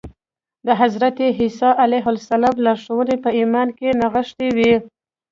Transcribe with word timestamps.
د 0.65 0.67
حضرت 0.81 1.15
عيسی 1.37 1.69
عليه 1.83 2.05
السلام 2.17 2.55
لارښوونې 2.65 3.15
په 3.23 3.29
ايمان 3.39 3.67
کې 3.77 3.97
نغښتې 4.01 4.47
وې. 4.57 4.73